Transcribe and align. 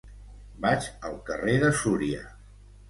Vaig 0.63 0.87
al 1.11 1.21
carrer 1.29 1.59
de 1.67 1.71
Súria. 1.85 2.29